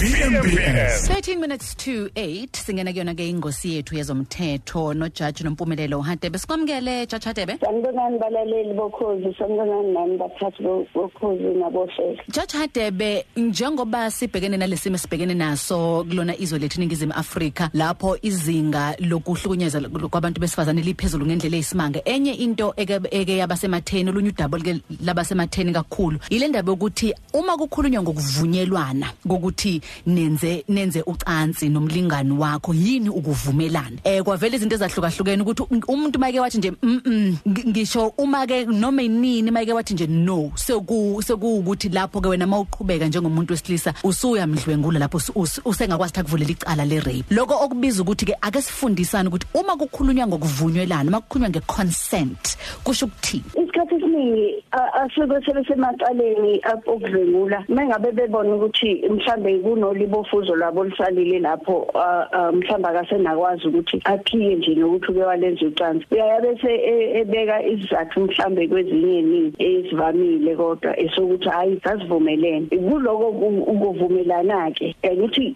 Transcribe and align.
VMBS 0.00 1.08
13 1.10 1.36
minutes 1.40 1.74
to 1.76 2.08
8 2.16 2.48
singena 2.56 2.92
kuyona 2.92 3.14
ke 3.14 3.28
ingosi 3.28 3.74
yethu 3.74 3.94
yezomthetho 3.96 4.94
nojaji 4.94 5.44
nompumelelo 5.44 6.00
Hadebe 6.00 6.38
sikwamukele 6.38 7.06
jaji 7.06 7.24
Hadebe. 7.26 7.58
Sanibonani 7.60 8.18
balaleli 8.18 8.74
bokhozi 8.74 9.34
sanibonani 9.38 9.92
nani 9.92 10.16
baphathi 10.18 10.62
bo- 10.62 10.86
bokhozi 10.94 11.42
nabohlelo. 11.42 12.16
Jaji 12.28 12.56
Hadebe 12.56 13.24
njengoba 13.36 14.10
sibhekene 14.10 14.56
nalesimo 14.56 14.98
sibhekene 14.98 15.34
naso 15.34 16.04
kulona 16.08 16.36
izwe 16.38 16.58
lethu 16.58 16.80
ningizimu 16.80 17.12
Afrika 17.12 17.70
lapho 17.74 18.16
izinga 18.22 18.96
lokuhlukunyezwa 18.98 19.80
kwabantu 20.10 20.40
besifazane 20.40 20.80
liphezulu 20.82 21.26
ngendlela 21.26 21.56
eyisimanga. 21.56 22.00
Enye 22.04 22.32
into 22.32 22.72
eke 22.76 23.00
eke 23.10 23.36
yabasematheni 23.36 24.10
olunye 24.10 24.28
udaba 24.28 24.58
ke 24.58 24.80
labasematheni 25.04 25.72
kakhulu 25.72 26.18
ile 26.30 26.48
ndaba 26.48 26.72
yokuthi 26.72 27.14
uma 27.34 27.56
kukhulunywa 27.56 28.02
ngokuvunyelwana 28.02 29.12
ngokuthi 29.26 29.80
nenze 30.06 30.64
nenze 30.68 31.02
ucansi 31.02 31.68
nomlingani 31.68 32.30
wakho 32.32 32.74
yini 32.74 33.08
ukuvumelana? 33.08 33.96
Eh 34.04 34.22
kwavela 34.22 34.56
izinto 34.56 34.74
ezahlukahlukene 34.76 35.42
ukuthi 35.42 35.62
um- 35.62 35.82
umuntu 35.88 36.18
make 36.18 36.40
wathi 36.40 36.58
nje 36.58 36.70
mm 36.82 37.00
-mm, 37.04 37.36
ngi- 37.48 37.68
ngisho 37.68 38.12
uma 38.18 38.46
ke 38.46 38.64
noma 38.66 39.02
inini 39.02 39.50
make 39.50 39.72
wathi 39.72 39.94
nje 39.94 40.06
no 40.06 40.52
seku 40.54 41.22
sekuukuthi 41.22 41.88
lapho 41.88 42.20
ke 42.20 42.28
wena 42.28 42.46
mawuqhubeka 42.46 43.06
njengomuntu 43.08 43.52
wesilisa 43.52 43.94
usuyamdlwengula 44.04 44.98
lapho 44.98 45.18
us- 45.18 45.32
us- 45.34 45.60
usengakwazi 45.64 46.10
ukuthi 46.12 46.20
akuvulela 46.20 46.50
icala 46.50 46.84
le 46.84 47.00
rape 47.00 47.24
lokho 47.30 47.54
okubiza 47.64 48.02
ukuthi 48.02 48.24
ke 48.26 48.34
ake 48.40 48.62
sifundisane 48.62 49.28
ukuthi 49.28 49.46
uma 49.54 49.76
kukhulunywa 49.76 50.26
ngokuvunyelana 50.26 51.08
uma 51.08 51.20
kukhulunywa 51.20 51.50
ngeconsent 51.50 52.56
kusho 52.84 53.06
ukuthini? 53.06 53.44
Isikhathi 53.80 53.94
esiningi 53.96 54.64
a- 54.72 54.92
asuke 55.02 55.40
sebesemaceleni 55.44 56.60
okudlwengula 56.86 57.64
mengabe 57.68 58.12
bebona 58.12 58.54
ukuthi 58.56 59.02
mhlambe 59.08 59.58
kunolibofuzo 59.58 60.54
lwabo 60.56 60.84
lisalile 60.84 61.38
lapho 61.38 61.86
a- 61.94 62.26
a, 62.32 62.52
mhlambe 62.52 62.88
akasenakwazi 62.88 63.68
ukuthi 63.68 64.00
aphiye 64.04 64.54
nje 64.54 64.74
nokuthi 64.74 65.10
uke 65.12 65.22
walenza 65.22 65.66
ucansi. 65.66 66.06
Uyaye 66.10 66.40
bese 66.40 66.74
e- 66.74 67.20
ebeka 67.20 67.62
isizathu 67.66 68.20
mhlambe 68.20 68.68
kwezinye 68.68 69.18
eningi 69.18 69.54
ezivamile 69.58 70.56
kodwa 70.56 71.00
esokuthi 71.00 71.48
hayi 71.48 71.80
sasivumelene. 71.84 72.66
Kuloko 72.66 73.32
ku- 73.32 73.64
ukuvumelana-ke 73.72 74.94
ukuthi 75.12 75.54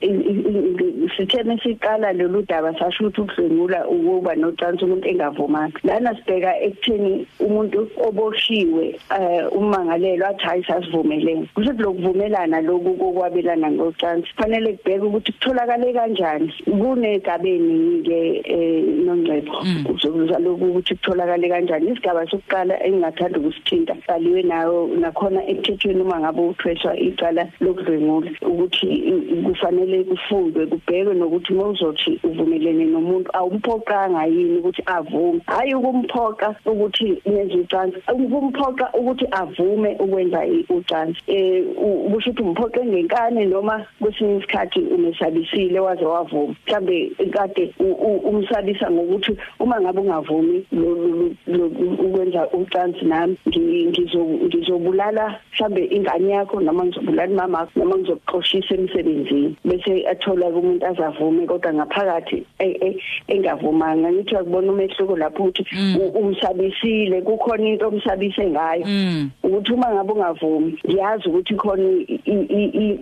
sitheme 1.16 1.58
siqala 1.62 2.12
lolu 2.12 2.42
daba 2.48 2.72
sasho 2.78 3.04
ukuthi 3.08 3.20
ukudlwengula 3.20 3.88
ukuba 3.88 4.34
nocansi 4.34 4.84
umuntu 4.84 5.08
engavumanga. 5.08 5.78
Lana 5.84 6.14
sibheka 6.16 6.52
ekutheni 6.60 7.26
umuntu 7.40 7.88
oboshiwe 8.06 8.98
um 9.10 9.64
umangalelwa 9.64 10.28
athi 10.28 10.44
hayi 10.44 10.64
sasivumelene. 10.64 11.48
Kusho 11.54 11.70
ukuthi 11.70 11.82
lokuvumelana 11.82 12.60
loku 12.60 12.94
kokwabelana 12.94 13.70
ngocansi. 13.70 14.28
Kufanele 14.36 14.72
kubheke 14.72 15.04
ukuthi 15.06 15.32
kutholakale 15.32 15.92
kanjani 15.92 16.52
kunegabeni-ke 16.64 18.42
um 18.54 19.04
nongcebo. 19.06 19.52
Uzobuza 19.94 20.38
lokhu 20.38 20.64
ukuthi 20.64 20.94
kutholakale 20.94 21.48
kanjani. 21.48 21.90
Isigaba 21.90 22.26
sokuqala 22.30 22.74
engingathanda 22.86 23.38
ukusithinta 23.38 23.94
baliwe 24.08 24.42
nayo 24.42 24.88
nakhona 25.00 25.46
emthethweni 25.46 26.00
uma 26.02 26.20
ngabe 26.20 26.40
uthweswa 26.40 26.96
icala 26.98 27.46
lokudlwengula 27.60 28.30
ukuthi 28.42 28.86
i- 28.86 29.42
kufanele 29.44 30.04
kufundwe 30.04 30.66
kubhekwe 30.66 30.93
nokuthi 31.02 31.52
uma 31.52 31.68
uzothi 31.68 32.20
uvumelene 32.24 32.84
nomuntu 32.84 33.30
awumphoqanga 33.32 34.26
yini 34.26 34.58
ukuthi 34.58 34.82
avume? 34.86 35.40
Hhayi 35.46 35.74
ukumphoqa 35.74 36.54
ukuthi 36.66 37.22
nenze 37.26 37.54
ucansi 37.54 37.96
ukumphoqa 38.12 38.90
ukuthi 38.94 39.26
avume 39.32 39.96
ukwenza 39.98 40.46
i- 40.46 40.64
ucansi. 40.68 41.20
Um 41.28 42.12
kusho 42.12 42.30
ukuthi 42.30 42.42
umphoqe 42.42 42.84
ngenkane 42.84 43.44
noma 43.46 43.86
kwesinye 44.00 44.36
isikhathi 44.38 44.80
umesabisile 44.80 45.80
waze 45.80 46.04
wavuma. 46.04 46.54
Mhlambe 46.66 47.10
kade 47.32 47.74
u- 47.80 47.84
u- 48.08 48.22
umsabisa 48.28 48.90
ngokuthi 48.90 49.36
uma 49.60 49.80
ngabe 49.80 50.00
ungavumi 50.00 50.64
lo- 50.72 50.94
lo- 50.94 51.34
lo- 51.46 51.66
ukwenza 52.06 52.48
ucansi 52.52 53.04
nami 53.04 53.36
ngi- 53.48 53.86
ngizo- 53.88 54.46
ngizobulala 54.46 55.40
mhlambe 55.52 55.84
ingane 55.90 56.32
yakho 56.32 56.60
noma 56.60 56.84
ngizobulala 56.84 57.32
imama 57.32 57.58
yakho 57.58 57.78
noma 57.80 57.96
ngizokuxoshisa 57.98 58.74
emsebenzini. 58.74 59.56
Bese 59.64 60.06
athola 60.08 60.46
umuntu 60.48 60.83
azavume 60.88 61.46
kodwa 61.46 61.72
ngaphakathi 61.74 62.46
e- 62.58 62.78
e- 62.86 63.00
engavumanga. 63.28 64.12
Ngithi 64.12 64.36
akubona 64.36 64.72
umehluko 64.72 65.16
lapho 65.16 65.42
ukuthi 65.44 65.64
u- 66.00 66.18
umsabisile 66.18 67.22
kukhona 67.22 67.68
into 67.68 67.88
omsabise 67.88 68.44
ngayo. 68.50 68.84
Mm. 68.86 69.30
Ukuthi 69.54 69.72
uma 69.72 69.94
ngabe 69.94 70.12
ungavumi 70.12 70.78
ngiyazi 70.86 71.28
ukuthi 71.28 71.54
khona 71.54 71.88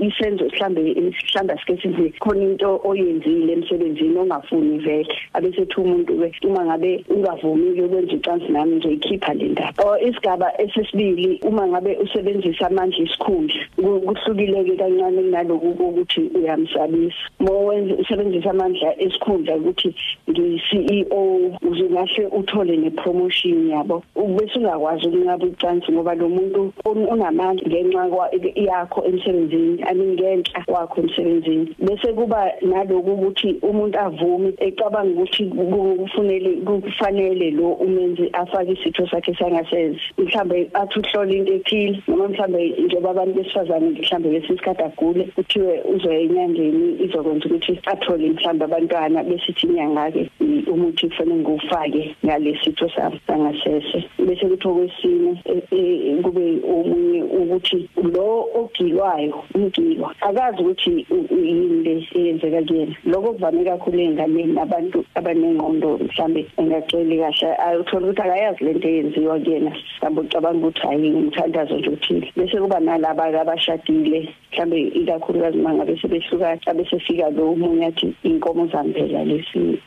isenzo 0.07 0.45
mhlambe 0.45 0.81
mhlambe 0.95 1.53
asike 1.53 1.77
sithi 1.83 2.13
khona 2.21 2.43
into 2.43 2.81
oyenzile 2.85 3.53
emsebenzini 3.53 4.19
ongafuni 4.19 4.79
vele. 4.79 5.09
Abesethi 5.35 5.81
umuntu 5.81 6.13
ke 6.19 6.47
uma 6.47 6.65
ngabe 6.65 7.05
ungavumi 7.09 7.81
ukwenza 7.81 8.13
icansi 8.13 8.49
nami 8.53 8.77
ngizoyikhipha 8.77 9.35
le 9.35 9.49
ndaba. 9.49 9.85
Or 9.85 9.99
isigaba 9.99 10.53
esesibili 10.61 11.41
uma 11.43 11.67
ngabe 11.69 11.97
usebenzisa 11.97 12.67
amandla 12.67 12.99
isikhundla 12.99 13.61
ku- 13.77 14.01
kuhlukile 14.01 14.65
ke 14.65 14.77
kancane 14.77 15.23
kunaloku 15.23 15.75
kokuthi 15.75 16.21
uyamsabisa. 16.35 17.17
Uma 17.41 17.51
wenza 17.53 17.95
usebenzisa 17.95 18.51
amandla 18.51 19.01
esikhundla 19.01 19.57
ukuthi 19.57 19.95
ngi-CEO 20.31 21.59
uzingahle 21.63 22.27
uthole 22.27 22.77
nepromotion 22.77 23.69
yabo. 23.71 24.03
Bese 24.17 24.59
ungakwazi 24.59 25.07
ukunqaba 25.07 25.47
icansi 25.47 25.93
ngoba 25.93 26.15
lo 26.15 26.29
muntu 26.43 26.73
un- 26.85 27.07
unamandla 27.09 27.69
ngenxa 27.69 28.09
kwa- 28.09 28.31
yakho 28.55 29.05
emsebenzini 29.05 29.83
aningenhla 29.83 30.65
wakho 30.69 31.01
emsebenzini. 31.01 31.75
Bese 31.79 32.13
kuba 32.13 32.53
naloku 32.63 33.11
ukuthi 33.11 33.57
umuntu 33.63 33.99
avume 33.99 34.53
ecabanga 34.59 35.13
ukuthi 35.15 35.45
ku- 35.47 35.97
kufunele 35.99 36.51
kufanele 36.67 37.51
lo 37.51 37.73
umenzi 37.73 38.29
afake 38.33 38.73
isitho 38.73 39.07
sakhe 39.07 39.35
sangasese. 39.35 40.01
Mhlambe 40.19 40.71
athi 40.75 40.99
uhlola 40.99 41.33
into 41.35 41.53
ethile 41.55 42.03
noma 42.09 42.29
mhlambe 42.29 42.69
njengoba 42.79 43.11
abantu 43.11 43.35
besifazane 43.43 43.91
mhlambe 43.91 44.29
besisikhathi 44.29 44.83
agule 44.83 45.25
kuthiwe 45.35 45.81
uzoya 45.95 46.21
enyangeni 46.21 46.97
izokwenza 47.05 47.47
ukuthi 47.47 47.81
athole 47.87 48.31
mhlambe 48.31 48.65
abantwana 48.65 49.23
besithi 49.25 49.67
inyanga-ke. 49.67 50.29
i- 50.41 50.42
umuthi 50.73 51.09
kufanele 51.09 51.41
ngiwufake 51.41 52.17
ngalesitho 52.27 52.89
sami 52.95 53.21
sangasese. 53.27 53.99
Bese 54.19 54.47
kuthi 54.49 54.69
okwesine 54.69 55.43
e- 55.45 55.63
e- 55.77 56.17
kube 56.23 56.45
omunye 56.75 57.23
ukuthi 57.23 57.89
lo 58.03 58.49
ogilwayo 58.55 59.45
umgilwa 59.55 60.15
akazi 60.21 60.63
ukuthi 60.63 61.07
u- 61.11 61.27
u- 61.35 61.45
yini 61.45 61.83
le 61.85 61.95
eyenzeka 62.15 62.63
kuyena. 62.63 62.95
Lokho 63.05 63.33
kuvame 63.33 63.65
kakhulu 63.65 63.99
ey'nganeni 64.01 64.53
nabantu 64.53 65.05
abanengqondo 65.15 65.99
mhlambe 65.99 66.47
engaceli 66.59 67.19
kahle. 67.19 67.49
Ayothola 67.67 68.07
ukuthi 68.07 68.23
akayazi 68.23 68.65
lento 68.65 68.89
eyenziwa 68.89 69.39
kuyena. 69.41 69.71
Mhlawumbe 69.71 70.21
ucabanga 70.21 70.67
ukuthi 70.67 70.81
hayi 70.87 71.13
umthandazo 71.13 71.77
nje 71.79 71.89
uthile 71.91 72.33
bese 72.37 72.59
kuba 72.59 72.81
nalaba-ke 72.81 73.39
abashadile 73.41 74.29
mhlambe 74.53 74.81
ikakhulukazi 74.81 75.59
uma 75.59 75.75
ngabe 75.75 75.97
sebehlukana 76.01 76.59
abesefika 76.67 77.31
lo 77.31 77.51
omunye 77.53 77.87
athi 77.87 78.13
iy'nkomo 78.25 78.67
zami 78.67 78.93
phela 78.93 79.25
lesi 79.25 79.79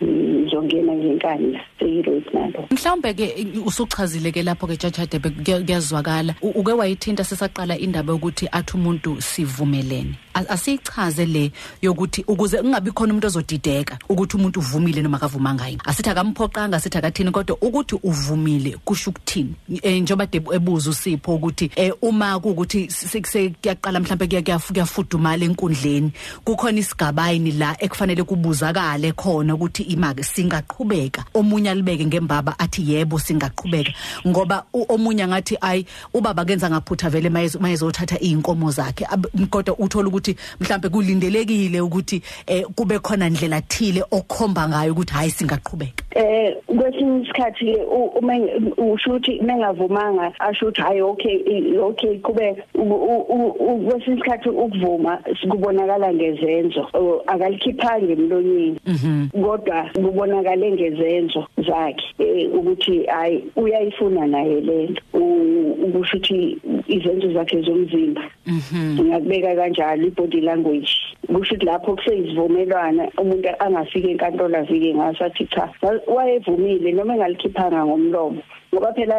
ngizongena 0.62 0.94
ngenkani 0.94 1.52
la 1.54 1.60
seyirape 1.80 2.30
nalo 2.34 2.68
mhlawumbe 2.72 3.14
ke 3.14 3.36
usuchazile 3.66 4.32
ke 4.32 4.44
lapho 4.44 4.68
ke 4.68 4.78
Judge 4.78 4.98
Hadebe 4.98 5.30
kuya- 5.30 5.64
kuyazwakala. 5.66 6.36
U- 6.42 6.50
uke 6.60 6.72
wayithinta 6.72 7.24
sesaqala 7.24 7.78
indaba 7.78 8.14
yokuthi 8.14 8.48
athi 8.52 8.78
umuntu 8.78 9.22
sivumelene. 9.22 10.16
A- 10.36 10.50
asichaze 10.50 11.26
le 11.26 11.52
yokuthi 11.82 12.24
ukuze 12.28 12.58
kungabi 12.62 12.92
khona 12.92 13.14
umuntu 13.14 13.28
ozodideka 13.28 13.98
ukuthi 14.10 14.38
umuntu 14.38 14.60
uvumile 14.60 15.02
noma 15.02 15.18
akavumanga 15.18 15.68
yini 15.68 15.82
asithi 15.86 16.10
akamphoqanga 16.10 16.78
asithi 16.78 16.98
akathini 16.98 17.32
kodwa 17.32 17.58
ukuthi 17.62 17.96
uvumile 18.04 18.78
kusho 18.86 19.10
ukuthini? 19.12 19.56
Eh 19.82 20.02
njoba 20.02 20.26
de 20.26 20.42
ebuza 20.54 20.90
usipho 20.90 21.36
ukuthi 21.36 21.72
eh 21.76 21.94
uma 22.02 22.40
kuukuthi 22.40 22.90
sekuyaqala 22.92 24.00
mhlawumbe 24.00 24.28
kuya- 24.28 24.42
kuyafu- 24.44 24.74
kuyafudumala 24.74 25.46
enkundleni 25.46 26.12
kukhona 26.44 26.80
isigabayini 26.80 27.52
la 27.52 27.76
ekufanele 27.80 28.24
kubuzakale 28.24 29.12
khona 29.16 29.56
ukuthi 29.56 29.84
imake 29.84 30.24
singaqhubeka? 30.24 31.24
Omunye 31.34 31.70
alibeke 31.70 32.06
ngembaba 32.06 32.60
athi 32.60 32.92
yebo 32.92 33.20
singaqhubeka. 33.20 33.94
Ngoba 34.28 34.66
u- 34.74 34.86
omunye 34.90 35.24
angathi 35.24 35.58
ayi 35.62 35.86
ubaba 36.14 36.46
kenza 36.46 36.70
ngaphutha 36.70 37.10
vele 37.10 37.30
mayezo- 37.30 37.60
mayezothatha 37.60 38.20
izinkomo 38.20 38.72
zakhe. 38.72 39.06
Ab- 39.06 39.28
kodwa 39.50 39.78
uthola 39.80 40.08
ukuthi 40.10 40.25
mhlambe 40.60 40.90
kulindelekile 40.90 41.82
ukuthi 41.82 42.22
eh 42.48 42.64
kube 42.76 43.00
khona 43.00 43.28
indlela 43.28 43.62
thile 43.62 44.04
okhomba 44.12 44.70
ngayo 44.70 44.92
ukuthi 44.94 45.14
hayi 45.14 45.32
singaqhubeka. 45.32 46.04
Eh 46.16 46.56
kwesinye 46.68 47.22
isikhathi 47.22 47.66
ke 47.66 47.82
uma 48.20 48.34
usho 48.78 49.10
ukuthi 49.10 49.42
mengavumanga 49.42 50.32
asho 50.40 50.66
ukuthi 50.66 50.82
hayi 50.82 51.02
okay 51.02 51.38
okay 51.80 52.20
kube 52.20 52.56
kwesinye 52.74 54.16
isikhathi 54.18 54.50
ukuvuma 54.50 55.20
sikubonakala 55.42 56.14
ngezenzo 56.14 56.88
akalikhiphanga 57.28 58.14
emlonyeni. 58.14 58.80
Kodwa 59.34 59.90
kubonakala 59.94 60.66
ngezenzo. 60.72 61.48
Zakhe 61.68 62.48
ukuthi 62.54 63.06
hayi 63.06 63.44
uyayifuna 63.56 64.28
naye 64.28 64.62
lento 64.62 65.02
ukusho 65.86 66.18
ukuthi 66.18 66.58
izenzo 66.88 67.34
zakhe 67.34 67.62
zomzimba. 67.62 68.24
Ngiyakubeka 68.94 69.56
kanjalo 69.56 70.08
ibody 70.08 70.42
language. 70.42 70.92
Kusho 71.28 71.56
ukuthi 71.56 71.66
lapho 71.66 71.96
kuseyizivumelwana 71.96 73.08
umuntu 73.18 73.50
angafika 73.60 74.10
enkantolo 74.10 74.58
avike 74.58 74.94
ngasathi 74.94 75.46
cha 75.46 75.70
wayevumile 76.08 76.92
noma 76.92 77.14
engalikhiphanga 77.16 77.86
ngomlomo. 77.86 78.42
Ngoba 78.74 78.94
phela 78.94 79.18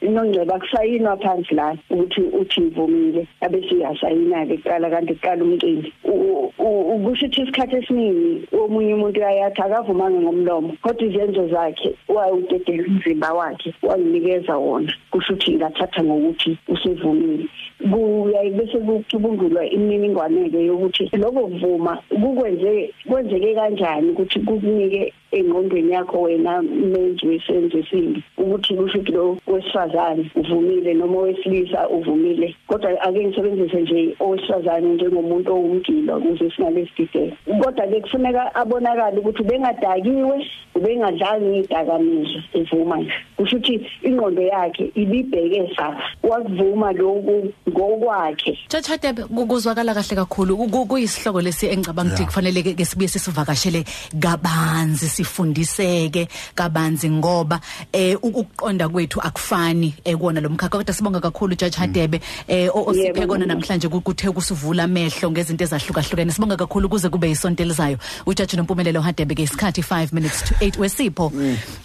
inongceba 0.00 0.58
kusayinwa 0.58 1.16
phansi 1.16 1.54
la 1.54 1.76
ukuthi 1.90 2.20
uthi 2.20 2.60
ivumile 2.60 3.26
abese 3.40 3.74
uyasayina 3.74 4.46
ke 4.46 4.56
kuqala 4.56 4.90
kanti 4.90 5.14
kuqala 5.14 5.44
umcimbi. 5.44 5.92
Ukusho 6.06 7.26
ukuthi 7.26 7.42
isikhathi 7.42 7.76
esiningi 7.76 8.48
omunye 8.52 8.94
umuntu 8.94 9.18
uyayathi 9.20 9.60
akavumanga 9.62 10.20
ngomlomo 10.20 10.72
kodwa 10.82 11.06
izenzo 11.06 11.48
zakhe 11.48 11.90
wayudedela 12.08 12.84
umzimba 12.88 13.32
wakhe 13.38 13.74
wanginikeza 13.82 14.56
wona. 14.56 14.92
Kusho 15.10 15.32
ukuthi 15.32 15.56
ngathatha 15.56 16.04
ngokuthi 16.04 16.58
usevumile 16.68 17.46
kuyaye 17.90 18.50
bese 18.50 18.78
kucubungulwa 18.78 19.66
imininingwane 19.66 20.50
ke 20.50 20.66
yokuthi 20.66 21.10
lokho 21.16 21.48
kuvuma 21.48 21.92
kukwenze 22.08 22.94
kwenzeke 23.08 23.54
kanjani 23.54 24.10
ukuthi 24.10 24.40
kukunike 24.40 25.12
engqondweni 25.32 25.92
yakho 25.92 26.22
wena 26.22 26.62
menzi 26.62 27.26
wesenzo 27.26 27.78
esimbi 27.78 28.22
ukuthi 28.38 28.74
kusho 28.74 28.98
ukuthi 28.98 29.12
lo 29.12 29.38
wesifazane 29.46 30.30
uvumile 30.34 30.94
noma 30.94 31.18
wesilisa 31.18 31.88
uvumile. 31.88 32.56
Kodwa 32.66 33.00
ake 33.02 33.26
ngisebenzise 33.26 33.80
nje 33.80 34.16
owesifazane 34.20 34.88
njengomuntu 34.94 35.52
owumgilo 35.52 36.16
ukuze 36.16 36.50
singalesidigelo 36.50 37.32
kodwa 37.62 37.86
ke 37.86 38.00
kufuneka 38.00 38.54
abonakala 38.54 39.18
ukuthi 39.18 39.42
bengadakiwe 39.42 40.46
ubengadlanga 40.74 41.56
idakamizwa 41.56 42.42
evuma 42.54 42.96
nje 42.96 43.12
kusho 43.36 43.56
ukuthi 43.56 43.86
ingqondo 44.02 44.42
yakhe 44.42 44.90
ibibheke 44.94 45.74
safa 45.76 46.02
wakuvuma 46.22 46.92
lokhu 46.92 47.52
ngokwakhe. 47.68 48.58
Chachatepe 48.68 49.22
kuzwakala 49.22 49.94
kahle 49.94 50.16
kakhulu. 50.16 50.56
Kuyisihloko 50.86 51.40
lesi 51.40 51.66
engicabanga 51.66 52.14
ukuthi 52.14 52.26
kufanele 52.26 52.62
ke 52.62 52.84
sibuye 52.84 53.08
sisivakashele 53.08 53.84
kabanzi. 54.20 55.08
Sifundiseke 55.16 56.28
kabanzi 56.54 57.10
ngoba 57.10 57.60
eh 57.92 58.16
ukuqonda 58.22 58.88
kwethu 58.88 59.20
akufani 59.20 59.94
ekona 60.04 60.40
lo 60.40 60.48
mkhakha. 60.50 60.78
Kodwa 60.78 60.94
sibonga 60.94 61.20
kakhulu 61.20 61.56
Judge 61.56 61.78
Hadebe 61.78 62.20
eh 62.48 62.70
osiphe 62.74 63.26
kona 63.26 63.46
namhlanje 63.46 63.88
kuthe 63.88 64.30
kusivula 64.30 64.84
amehlo 64.84 65.30
ngezinto 65.30 65.64
ezahlukahlukene. 65.64 66.32
Sibonga 66.32 66.56
kakhulu 66.56 66.88
kuze 66.88 67.08
kube 67.08 67.30
isonto 67.30 67.62
elizayo. 67.62 67.98
uJudge 68.26 68.56
Nompumelelo 68.56 69.00
Hadebe 69.00 69.34
ke 69.34 69.42
isikhathi 69.42 69.82
5 69.82 70.12
minutes 70.12 70.42
to 70.44 70.54
8 70.54 70.80
wesipho 70.80 71.32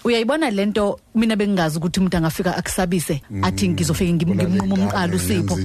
uyayibona 0.03 0.49
lento 0.49 0.99
mina 1.15 1.35
bengingazi 1.35 1.77
ukuthi 1.77 1.99
umuntu 1.99 2.17
angafika 2.17 2.57
akusabise 2.57 3.21
athi 3.41 3.69
ngizofika 3.69 4.13
ngimnquma 4.13 4.73
umqala 4.73 5.15
usipho. 5.15 5.55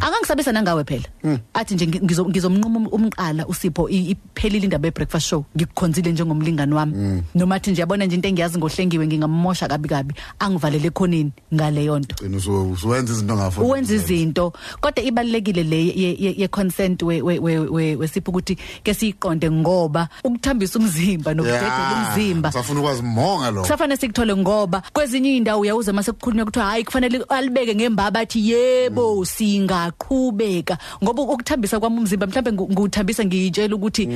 angangisabisa 0.00 0.52
nangawe 0.52 0.84
phela. 0.84 1.08
Athi 1.54 1.74
nje 1.74 1.86
ngizomnquma 1.86 2.88
umqala 2.90 3.46
usipho 3.46 3.88
iphelile 3.88 4.64
indaba 4.64 4.88
ye-breakfast 4.88 5.26
show. 5.26 5.44
Ngikukhonzile 5.56 6.12
njengomlingani 6.12 6.74
wami. 6.74 7.13
Noma 7.34 7.54
athi 7.54 7.70
nje 7.70 7.80
yabona 7.80 8.04
nje 8.06 8.16
into 8.16 8.28
engiyazi 8.28 8.58
ngohlengiwe 8.58 9.06
ngingamosha 9.06 9.68
kabi 9.68 9.88
kabi. 9.88 10.14
Angivalele 10.38 10.90
khonini 10.90 11.32
ngaleyo 11.54 11.98
nto 11.98 12.16
uwenza 12.84 13.12
izinto 13.12 13.36
ngafuna 13.36 13.66
uwenza 13.66 13.94
izinto. 13.94 14.52
Kodwa 14.80 15.04
ibalekile 15.04 15.62
le 15.62 15.92
ye 16.40 16.48
consent 16.48 17.02
we 17.02 17.22
wesipho 17.22 18.30
ukuthi 18.30 18.58
ke 18.82 18.94
siyiqonde 18.94 19.50
ngoba 19.50 20.08
ukuthambisa 20.24 20.78
umzimba 20.78 21.34
nokudedela 21.34 22.08
umzimba 22.08 22.52
safuna 22.52 22.80
ukwazi 22.80 23.02
monga 23.02 23.50
lo 23.50 23.64
safana 23.64 23.96
sikuthole 23.96 24.36
ngoba 24.36 24.82
kwezinye 24.92 25.36
indawo 25.36 25.60
uyawuza 25.60 25.92
mase 25.92 26.12
kukhulunywa 26.12 26.42
ukuthi 26.42 26.60
hayi 26.60 26.84
kufanele 26.84 27.24
alibeke 27.28 27.74
ngembaba 27.74 28.20
athi 28.20 28.50
yebo 28.50 29.24
singaqhubeka. 29.24 30.78
Ngoba 31.02 31.22
ukuthambisa 31.22 31.80
kwami 31.80 31.98
umzimba 31.98 32.26
mhlawumbe 32.26 32.52
nguthambisa 32.72 33.24
ngiyitshela 33.24 33.74
ukuthi 33.76 34.08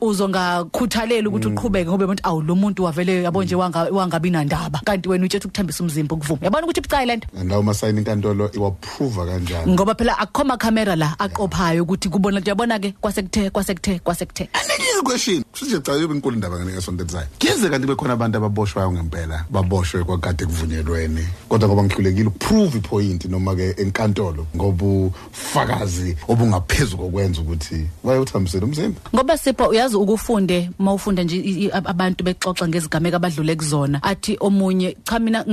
uzongakhuthalela 0.00 1.28
ukuthi 1.28 1.48
uqhubeke 1.48 1.90
ngoba 1.90 2.13
umuntu 2.14 2.22
awu 2.22 2.42
lo 2.42 2.54
muntu 2.54 2.84
wavele 2.84 3.22
yabo 3.22 3.44
nje 3.44 3.54
wangabi 3.54 4.30
nandaba. 4.30 4.80
Kanti 4.84 5.08
wena 5.08 5.24
utshela 5.24 5.44
ukuthambisa 5.44 5.82
umzimba 5.82 6.14
ukuvuma. 6.14 6.40
Yabona 6.42 6.64
ukuthi 6.64 6.80
ibucayi 6.80 7.06
lento 7.06 7.28
ndawo 7.44 7.62
masayini 7.62 7.98
inkantolo 7.98 8.50
iwaprove 8.52 9.26
kanjani? 9.26 9.72
Ngoba 9.72 9.94
phela 9.94 10.18
akukhoma 10.18 10.56
camera 10.56 10.96
la 10.96 11.14
aqophayo 11.18 11.82
ukuthi 11.82 12.08
kubona 12.08 12.40
uyabona 12.40 12.78
ke 12.78 12.94
kwasekuthe 13.00 13.50
kwasekuthe 13.50 13.98
kwasekuthe 13.98 14.48
anenye 14.94 15.04
question. 15.04 15.44
Futhi 15.52 15.80
cha 15.80 15.92
yobe 15.92 16.14
inkulu 16.14 16.34
indaba 16.34 16.64
ngeke 16.64 16.80
sonto 16.80 17.02
elizayo 17.02 17.26
kuyeze 17.38 17.68
kanti 17.68 17.86
bekhona 17.86 18.12
abantu 18.12 18.38
ababoshwayo 18.38 18.92
ngempela 18.92 19.44
baboshwe 19.50 20.04
kwakade 20.04 20.46
kuvunyelweni. 20.46 21.26
Kodwa 21.48 21.68
ngoba 21.68 21.82
ngihlulekile 21.84 22.28
ukuprove 22.28 22.78
ipoint 22.78 23.24
noma 23.24 23.54
ke 23.54 23.74
enkantolo 23.78 24.46
ngoba 24.56 24.84
ufakazi 25.32 26.16
obungaphezulu 26.28 27.02
kokwenza 27.02 27.40
ukuthi 27.40 27.86
wayothambisela 28.04 28.66
umzimba. 28.66 29.00
Ngoba 29.14 29.38
sipho 29.38 29.68
uyazi 29.68 29.96
ukufunde 29.96 30.70
mawufunda 30.78 31.22
nje 31.22 31.70
abantu 31.72 32.24
bexoxa 32.24 32.68
ngezigameka 32.68 33.16
abadlule 33.16 33.56
kuzona 33.56 34.02
athi 34.02 34.36
omunye 34.40 34.96
cha 35.04 35.18
mina 35.18 35.44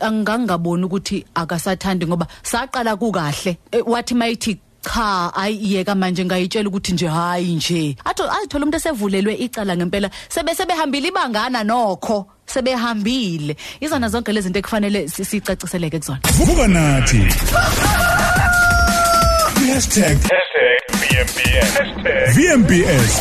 angangaboni 0.00 0.84
ukuthi 0.84 1.24
akasathandi 1.34 2.06
ngoba 2.06 2.26
saqala 2.42 2.96
kukahle. 2.96 3.58
Wathi 3.86 4.14
mayithi 4.14 4.58
cha 4.88 5.32
ayiyeka 5.34 5.94
manje 5.94 6.24
ngayitshela 6.24 6.68
ukuthi 6.68 6.92
nje 6.92 7.06
hayi 7.06 7.54
nje. 7.54 7.96
Athi 8.04 8.22
ayithola 8.22 8.64
umuntu 8.64 8.76
esevulelwe 8.76 9.34
icala 9.34 9.76
ngempela. 9.76 10.10
Sebe 10.28 10.54
sebehambile 10.54 11.08
ibangana 11.08 11.64
nokho. 11.64 12.26
Sebehambile. 12.46 13.56
Izona 13.80 14.08
zonke 14.08 14.32
lezi 14.32 14.48
zinto 14.48 14.58
ekufanele 14.58 15.08
sicaciseleke 15.08 15.98
kuzona. 15.98 16.20
Vuka 16.36 16.68
nathi. 16.68 17.20
#VMBS 21.08 21.72
#VMBS 22.34 23.12